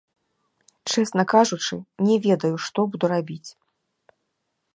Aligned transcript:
Чэсна 0.93 1.23
кажучы, 1.35 1.75
не 2.07 2.15
ведаю, 2.25 2.53
што 2.67 2.79
буду 2.95 3.05
рабіць. 3.17 3.49